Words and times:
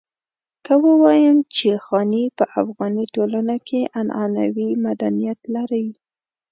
که 0.65 0.73
ووايم 0.83 1.37
چې 1.55 1.69
خاني 1.85 2.25
په 2.37 2.45
افغاني 2.61 3.05
ټولنه 3.15 3.55
کې 3.67 3.81
عنعنوي 3.99 4.69
مدنيت 4.85 5.39
لري. 5.55 5.87